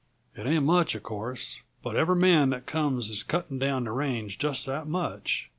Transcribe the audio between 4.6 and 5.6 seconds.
that much.